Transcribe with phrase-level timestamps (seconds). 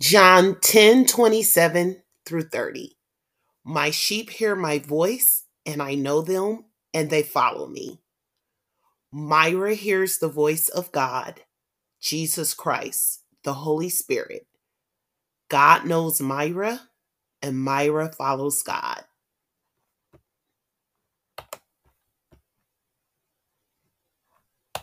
[0.00, 2.96] John 10 27 through 30.
[3.64, 8.00] My sheep hear my voice, and I know them, and they follow me.
[9.12, 11.42] Myra hears the voice of God,
[12.00, 14.46] Jesus Christ, the Holy Spirit.
[15.48, 16.80] God knows Myra,
[17.42, 18.89] and Myra follows God.